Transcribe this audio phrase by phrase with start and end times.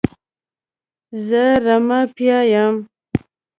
[1.27, 2.75] زه رمه پیايم.